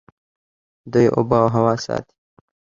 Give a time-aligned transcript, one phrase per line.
[0.91, 2.15] دوی اوبه او هوا ساتي.